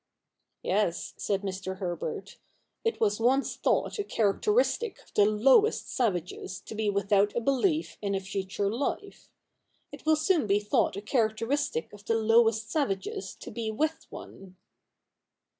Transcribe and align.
'Yes,' 0.63 1.13
said 1.17 1.43
Mr. 1.43 1.77
Herbert,' 1.77 2.39
it 2.83 2.99
was 2.99 3.19
once 3.19 3.55
thought 3.55 3.99
a 3.99 4.03
characteristic 4.03 4.99
of 5.03 5.13
the 5.13 5.25
lowest 5.25 5.89
savages 5.91 6.59
to 6.61 6.73
be 6.73 6.89
without 6.89 7.35
a 7.35 7.39
belief 7.39 7.99
in 8.01 8.15
a 8.15 8.19
future 8.19 8.67
life. 8.71 9.29
It 9.91 10.03
will 10.07 10.15
soon 10.15 10.47
be 10.47 10.59
thought 10.59 10.95
a 10.95 11.03
characteristic 11.03 11.93
of 11.93 12.03
the 12.05 12.15
lowest 12.15 12.71
savages 12.71 13.35
to 13.35 13.51
be 13.51 13.69
with 13.69 14.07
one.' 14.09 14.57